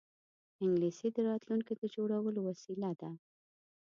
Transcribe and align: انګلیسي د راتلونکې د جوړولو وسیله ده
انګلیسي 0.63 1.07
د 1.13 1.17
راتلونکې 1.29 1.73
د 1.77 1.83
جوړولو 1.95 2.39
وسیله 2.49 2.91
ده 2.99 3.09